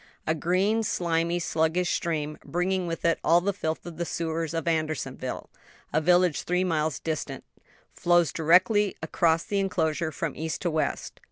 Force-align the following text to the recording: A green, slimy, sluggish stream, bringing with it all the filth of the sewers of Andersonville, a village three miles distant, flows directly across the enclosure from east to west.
A 0.25 0.33
green, 0.33 0.81
slimy, 0.81 1.37
sluggish 1.37 1.91
stream, 1.91 2.39
bringing 2.43 2.87
with 2.87 3.05
it 3.05 3.19
all 3.23 3.39
the 3.39 3.53
filth 3.53 3.85
of 3.85 3.97
the 3.97 4.03
sewers 4.03 4.51
of 4.55 4.67
Andersonville, 4.67 5.51
a 5.93 6.01
village 6.01 6.41
three 6.41 6.63
miles 6.63 6.99
distant, 6.99 7.43
flows 7.93 8.33
directly 8.33 8.95
across 9.03 9.43
the 9.43 9.59
enclosure 9.59 10.11
from 10.11 10.35
east 10.35 10.63
to 10.63 10.71
west. 10.71 11.19